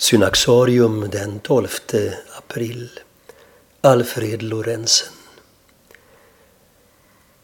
Synaxarium 0.00 1.10
den 1.10 1.40
12 1.40 1.68
april. 2.38 2.90
Alfred 3.80 4.42
Lorenzen. 4.42 5.12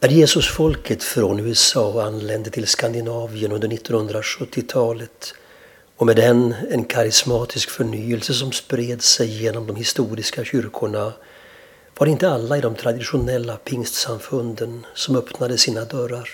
När 0.00 0.08
Jesusfolket 0.08 1.02
från 1.02 1.40
USA 1.40 2.02
anlände 2.02 2.50
till 2.50 2.66
Skandinavien 2.66 3.52
under 3.52 3.68
1970-talet 3.68 5.34
och 5.96 6.06
med 6.06 6.16
den 6.16 6.54
en 6.70 6.84
karismatisk 6.84 7.70
förnyelse 7.70 8.34
som 8.34 8.52
spred 8.52 9.02
sig 9.02 9.42
genom 9.42 9.66
de 9.66 9.76
historiska 9.76 10.44
kyrkorna 10.44 11.12
var 11.98 12.06
det 12.06 12.10
inte 12.12 12.30
alla 12.30 12.58
i 12.58 12.60
de 12.60 12.74
traditionella 12.74 13.56
pingstsamfunden 13.56 14.86
som 14.94 15.16
öppnade 15.16 15.58
sina 15.58 15.84
dörrar. 15.84 16.30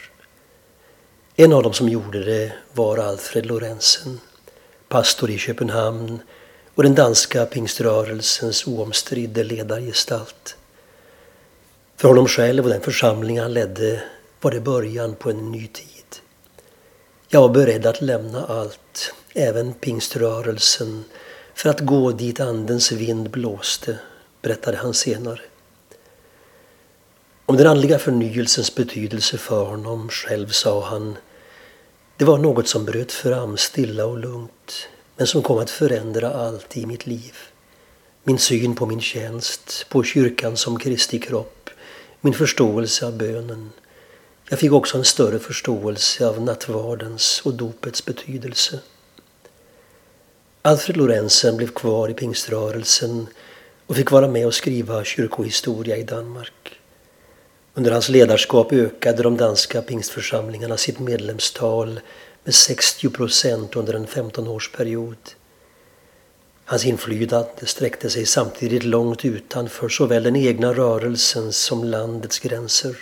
En 1.36 1.52
av 1.52 1.62
dem 1.62 1.72
som 1.72 1.88
gjorde 1.88 2.24
det 2.24 2.52
var 2.72 2.98
Alfred 2.98 3.46
Lorenzen 3.46 4.20
pastor 4.92 5.30
i 5.30 5.38
Köpenhamn 5.38 6.20
och 6.74 6.82
den 6.82 6.94
danska 6.94 7.46
pingströrelsens 7.46 8.66
oomstridde 8.66 9.44
ledargestalt. 9.44 10.56
För 11.96 12.08
honom 12.08 12.26
själv 12.26 12.64
och 12.64 12.70
den 12.70 12.80
församling 12.80 13.40
han 13.40 13.54
ledde 13.54 14.02
var 14.40 14.50
det 14.50 14.60
början 14.60 15.14
på 15.14 15.30
en 15.30 15.52
ny 15.52 15.66
tid. 15.66 16.20
Jag 17.28 17.40
var 17.40 17.48
beredd 17.48 17.86
att 17.86 18.00
lämna 18.00 18.46
allt, 18.46 19.14
även 19.34 19.74
pingströrelsen, 19.74 21.04
för 21.54 21.70
att 21.70 21.80
gå 21.80 22.12
dit 22.12 22.40
andens 22.40 22.92
vind 22.92 23.30
blåste, 23.30 23.98
berättade 24.42 24.76
han 24.76 24.94
senare. 24.94 25.40
Om 27.46 27.56
den 27.56 27.66
andliga 27.66 27.98
förnyelsens 27.98 28.74
betydelse 28.74 29.38
för 29.38 29.64
honom 29.64 30.08
själv 30.08 30.48
sa 30.48 30.84
han 30.84 31.16
det 32.16 32.24
var 32.24 32.38
något 32.38 32.68
som 32.68 32.84
bröt 32.84 33.12
fram 33.12 33.56
stilla 33.56 34.06
och 34.06 34.18
lugnt 34.18 34.88
men 35.16 35.26
som 35.26 35.42
kom 35.42 35.58
att 35.58 35.70
förändra 35.70 36.34
allt 36.34 36.76
i 36.76 36.86
mitt 36.86 37.06
liv. 37.06 37.36
Min 38.24 38.38
syn 38.38 38.74
på 38.74 38.86
min 38.86 39.00
tjänst, 39.00 39.86
på 39.88 40.02
kyrkan 40.02 40.56
som 40.56 40.78
Kristi 40.78 41.18
kropp, 41.18 41.70
min 42.20 42.34
förståelse 42.34 43.06
av 43.06 43.16
bönen. 43.16 43.70
Jag 44.50 44.58
fick 44.58 44.72
också 44.72 44.98
en 44.98 45.04
större 45.04 45.38
förståelse 45.38 46.26
av 46.26 46.40
nattvardens 46.42 47.42
och 47.44 47.54
dopets 47.54 48.04
betydelse. 48.04 48.80
Alfred 50.62 50.96
Lorentzen 50.96 51.56
blev 51.56 51.68
kvar 51.68 52.08
i 52.08 52.14
pingströrelsen 52.14 53.26
och 53.86 53.96
fick 53.96 54.10
vara 54.10 54.28
med 54.28 54.46
och 54.46 54.54
skriva 54.54 55.04
kyrkohistoria 55.04 55.96
i 55.96 56.02
Danmark. 56.02 56.81
Under 57.74 57.90
hans 57.90 58.08
ledarskap 58.08 58.72
ökade 58.72 59.22
de 59.22 59.36
danska 59.36 59.82
pingstförsamlingarna 59.82 60.76
sitt 60.76 60.98
medlemstal 60.98 62.00
med 62.44 62.54
60 62.54 63.10
procent 63.10 63.76
under 63.76 63.94
en 63.94 64.06
15-årsperiod. 64.06 65.34
Hans 66.64 66.84
inflytande 66.84 67.66
sträckte 67.66 68.10
sig 68.10 68.26
samtidigt 68.26 68.84
långt 68.84 69.24
utanför 69.24 69.88
såväl 69.88 70.22
den 70.22 70.36
egna 70.36 70.72
rörelsens 70.72 71.56
som 71.56 71.84
landets 71.84 72.38
gränser. 72.38 72.96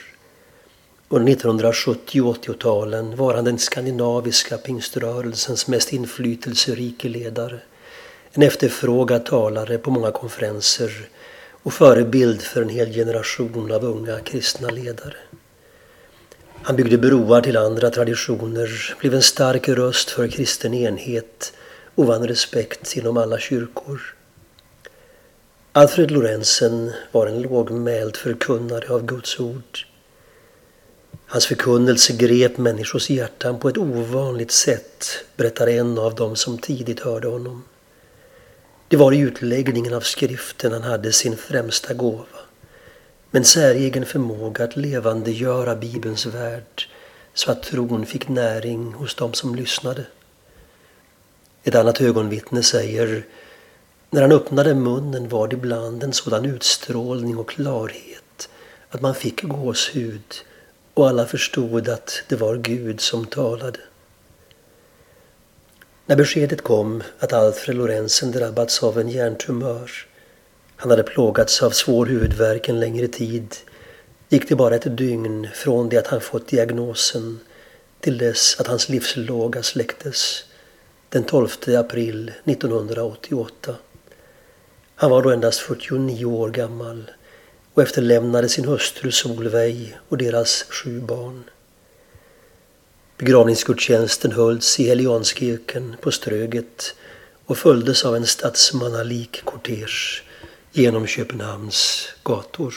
Under 1.09 1.33
1970 1.33 2.23
och 2.23 2.37
80-talen 2.37 3.17
var 3.17 3.35
han 3.35 3.45
den 3.45 3.59
skandinaviska 3.59 4.59
pingströrelsens 4.59 5.67
mest 5.67 5.93
inflytelserike 5.93 7.09
ledare. 7.09 7.61
En 8.33 8.43
efterfrågad 8.43 9.27
talare 9.27 9.79
på 9.79 9.91
många 9.91 10.11
konferenser 10.11 11.09
och 11.63 11.73
förebild 11.73 12.43
för 12.43 12.63
en 12.63 12.69
hel 12.69 12.93
generation 12.93 13.73
av 13.73 13.85
unga 13.85 14.21
kristna 14.21 14.69
ledare. 14.69 15.17
Han 16.63 16.77
byggde 16.77 16.99
broar 16.99 17.41
till 17.41 17.57
andra 17.57 17.91
traditioner, 17.91 18.97
blev 19.01 19.15
en 19.15 19.23
stark 19.23 19.69
röst 19.69 20.11
för 20.11 20.29
kristen 20.29 20.75
enhet 20.75 21.53
och 21.95 22.07
vann 22.07 22.29
respekt 22.29 22.97
inom 22.97 23.17
alla 23.17 23.39
kyrkor. 23.39 24.15
Alfred 25.73 26.11
Lorenzen 26.11 26.93
var 27.13 27.27
en 27.27 27.43
lågmäld 27.43 28.17
förkunnare 28.17 28.95
av 28.95 29.07
Guds 29.07 29.41
ord. 29.41 29.79
Hans 31.27 31.47
förkunnelse 31.47 32.13
grep 32.13 32.59
människors 32.59 33.11
hjärtan 33.11 33.59
på 33.59 33.69
ett 33.69 33.79
ovanligt 33.79 34.51
sätt, 34.51 35.25
berättar 35.37 35.67
en 35.67 35.99
av 35.99 36.15
dem 36.15 36.37
som 36.37 36.59
tidigt 36.59 37.01
hörde 37.01 37.29
honom. 37.29 37.65
Det 38.91 38.97
var 38.97 39.13
i 39.13 39.19
utläggningen 39.19 39.95
av 39.95 40.01
skriften 40.01 40.73
han 40.73 40.83
hade 40.83 41.13
sin 41.13 41.37
främsta 41.37 41.95
gåva. 41.95 42.41
Men 43.31 43.45
säregen 43.45 44.07
förmåga 44.07 44.65
att 44.65 44.77
levandegöra 44.77 45.77
Bibelns 45.77 46.27
värld 46.27 46.89
så 47.35 47.51
att 47.51 47.63
tron 47.63 48.07
fick 48.07 48.29
näring 48.29 48.93
hos 48.93 49.15
dem 49.15 49.33
som 49.35 49.55
lyssnade. 49.55 50.05
Ett 51.63 51.75
annat 51.75 52.01
ögonvittne 52.01 52.63
säger 52.63 53.27
när 54.11 54.23
han 54.23 54.33
öppnade 54.33 54.75
munnen 54.75 55.29
var 55.29 55.49
det 55.49 55.57
ibland 55.57 56.03
en 56.03 56.13
sådan 56.13 56.45
utstrålning 56.45 57.39
och 57.39 57.51
klarhet 57.51 58.49
att 58.89 59.01
man 59.01 59.15
fick 59.15 59.43
gåshud 59.43 60.35
och 60.95 61.09
alla 61.09 61.27
förstod 61.27 61.89
att 61.89 62.23
det 62.29 62.37
var 62.37 62.57
Gud 62.57 63.01
som 63.01 63.27
talade. 63.27 63.81
När 66.11 66.17
beskedet 66.17 66.63
kom 66.63 67.03
att 67.19 67.33
Alfred 67.33 67.77
Lorenzen 67.77 68.31
drabbats 68.33 68.83
av 68.83 68.99
en 68.99 69.09
hjärntumör, 69.09 69.91
han 70.77 70.91
hade 70.91 71.03
plågats 71.03 71.63
av 71.63 71.71
svår 71.71 72.07
huvudvärk 72.07 72.69
en 72.69 72.81
längre 72.81 73.09
tid, 73.09 73.57
gick 74.29 74.49
det 74.49 74.55
bara 74.55 74.75
ett 74.75 74.97
dygn 74.97 75.49
från 75.55 75.89
det 75.89 75.99
att 75.99 76.07
han 76.07 76.21
fått 76.21 76.49
diagnosen 76.49 77.41
till 78.01 78.19
dess 78.19 78.61
att 78.61 78.67
hans 78.67 78.89
livslåga 78.89 79.63
släcktes 79.63 80.45
den 81.09 81.25
12 81.25 81.49
april 81.79 82.33
1988. 82.45 83.75
Han 84.95 85.11
var 85.11 85.23
då 85.23 85.31
endast 85.31 85.61
49 85.61 86.25
år 86.25 86.51
gammal 86.51 87.11
och 87.75 87.83
efterlämnade 87.83 88.49
sin 88.49 88.65
hustru 88.65 89.11
Solveig 89.11 89.99
och 90.09 90.19
deras 90.19 90.65
sju 90.69 91.01
barn. 91.01 91.45
Begravningsgudstjänsten 93.21 94.33
hölls 94.33 94.81
i 94.81 94.89
Helionskirken 94.89 95.97
på 96.01 96.11
Ströget 96.11 96.95
och 97.47 97.59
följdes 97.59 98.05
av 98.05 98.17
en 98.17 98.27
statsmannalik 98.27 99.45
kortege 99.45 100.23
genom 100.73 101.07
Köpenhamns 101.07 102.09
gator. 102.23 102.75